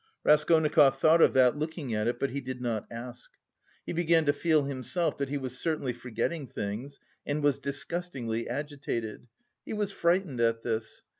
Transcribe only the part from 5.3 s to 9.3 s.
was certainly forgetting things and was disgustingly agitated.